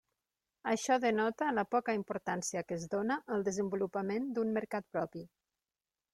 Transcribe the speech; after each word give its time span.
Això 0.69 0.95
denota 1.03 1.49
la 1.57 1.63
poca 1.75 1.95
importància 1.97 2.65
que 2.69 2.79
es 2.81 2.87
dóna 2.95 3.19
al 3.37 3.45
desenvolupament 3.51 4.27
d'un 4.39 4.59
mercat 4.59 4.91
propi. 4.99 5.25